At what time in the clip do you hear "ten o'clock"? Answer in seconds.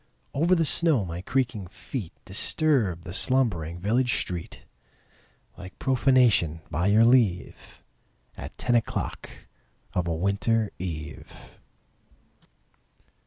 8.57-9.29